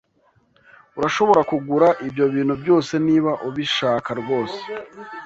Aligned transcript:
Urashobora 0.97 1.41
kugura 1.51 1.87
ibyo 2.07 2.25
bintu 2.33 2.53
byose 2.61 2.93
niba 3.07 3.31
ubishaka 3.47 4.09
rwose. 4.21 4.59